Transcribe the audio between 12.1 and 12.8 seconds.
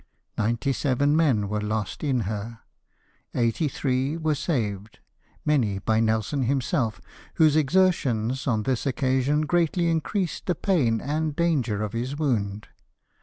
wound.